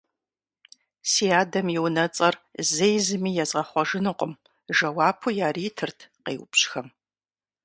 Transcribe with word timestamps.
-Си 1.11 1.25
адэм 1.41 1.67
и 1.75 1.77
унэцӀэр 1.85 2.35
зэи 2.73 2.97
зыми 3.05 3.31
езгъэхъуэжынукъым,– 3.43 4.33
жэуапу 4.77 5.35
яритырт 5.47 5.99
къеупщӀхэм. 6.23 6.87